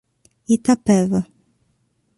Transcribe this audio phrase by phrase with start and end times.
[0.55, 1.19] Itapeva